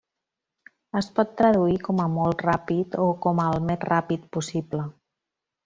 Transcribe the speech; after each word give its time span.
Es 1.01 1.09
pot 1.19 1.35
traduir 1.41 1.75
com 1.89 2.01
a 2.05 2.09
'molt 2.15 2.43
ràpid' 2.47 2.99
o 3.05 3.11
com 3.27 3.45
a 3.45 3.47
'el 3.53 3.63
més 3.69 3.87
ràpid 3.91 4.27
possible'. 4.39 4.91